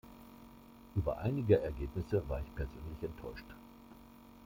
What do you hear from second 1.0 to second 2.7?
einige Ergebnisse war ich